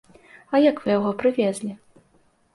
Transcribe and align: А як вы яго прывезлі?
А 0.53 0.61
як 0.63 0.81
вы 0.85 0.89
яго 0.95 1.13
прывезлі? 1.21 1.71